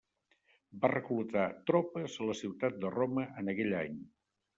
Va 0.85 0.89
reclutar 0.93 1.43
tropes 1.71 2.15
a 2.23 2.29
la 2.29 2.37
ciutat 2.39 2.79
de 2.87 2.91
Roma 2.95 3.27
en 3.43 3.53
aquell 3.55 3.77
any. 3.83 4.01